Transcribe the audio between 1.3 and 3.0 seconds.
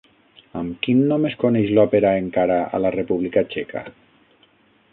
coneix l'òpera encara a la